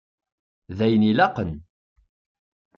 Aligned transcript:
D 0.77 0.79
ayen 0.85 1.07
ilaqen. 1.09 1.51